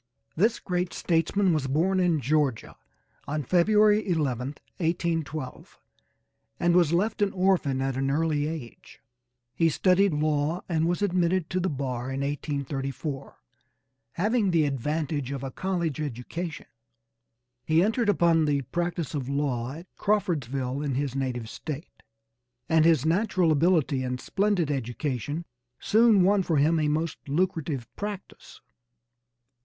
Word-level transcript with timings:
This 0.35 0.59
great 0.59 0.93
statesman 0.93 1.53
was 1.53 1.67
born 1.67 1.99
in 1.99 2.21
Georgia 2.21 2.75
on 3.27 3.43
February 3.43 3.99
11, 4.09 4.47
1812, 4.77 5.79
and 6.59 6.75
was 6.75 6.91
left 6.91 7.21
an 7.21 7.31
orphan 7.33 7.83
at 7.83 7.95
an 7.95 8.09
early 8.09 8.47
age. 8.47 8.99
He 9.53 9.69
studied 9.69 10.11
law 10.11 10.63
and 10.67 10.87
was 10.87 11.03
admitted 11.03 11.51
to 11.51 11.59
the 11.59 11.69
bar 11.69 12.05
in 12.09 12.21
1834, 12.21 13.43
having 14.13 14.49
the 14.49 14.65
advantage 14.65 15.31
of 15.31 15.43
a 15.43 15.51
college 15.51 16.01
education. 16.01 16.65
He 17.63 17.83
entered 17.83 18.09
upon 18.09 18.45
the 18.45 18.63
practice 18.63 19.13
of 19.13 19.29
law 19.29 19.73
at 19.73 19.85
Crawfordsville 19.97 20.81
in 20.81 20.95
his 20.95 21.15
native 21.15 21.47
State, 21.47 22.01
and 22.67 22.85
his 22.85 23.05
natural 23.05 23.51
ability 23.51 24.01
and 24.01 24.19
splendid 24.19 24.71
education 24.71 25.45
soon 25.79 26.23
won 26.23 26.41
for 26.41 26.57
him 26.57 26.79
a 26.79 26.87
most 26.87 27.19
lucrative 27.29 27.87
practice. 27.95 28.61